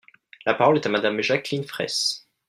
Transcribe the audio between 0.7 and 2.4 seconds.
est à Madame Jacqueline Fraysse.